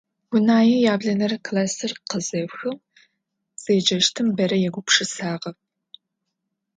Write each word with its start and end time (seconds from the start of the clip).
Унае 0.35 0.75
яблэнэрэ 0.93 1.37
классыр 1.47 1.91
къызеухым, 2.09 2.75
зэджэщтым 3.61 4.27
бэрэ 4.37 4.57
егупшысагъэп. 4.67 5.57